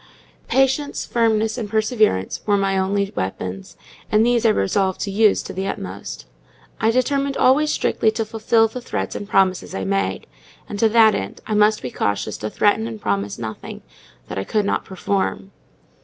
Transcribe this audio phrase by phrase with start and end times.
[0.47, 3.77] Patience, Firmness, and Perseverance were my only weapons;
[4.11, 6.25] and these I resolved to use to the utmost.
[6.79, 10.25] I determined always strictly to fulfil the threats and promises I made;
[10.67, 13.83] and, to that end, I must be cautious to threaten and promise nothing
[14.27, 15.51] that I could not perform.